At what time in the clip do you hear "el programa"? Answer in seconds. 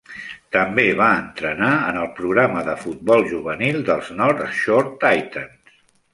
2.05-2.65